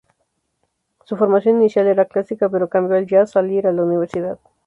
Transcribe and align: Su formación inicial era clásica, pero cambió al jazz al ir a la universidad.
Su 1.05 1.15
formación 1.15 1.57
inicial 1.57 1.85
era 1.85 2.05
clásica, 2.05 2.49
pero 2.49 2.69
cambió 2.69 2.97
al 2.97 3.05
jazz 3.05 3.35
al 3.35 3.51
ir 3.51 3.67
a 3.67 3.71
la 3.71 3.83
universidad. 3.83 4.39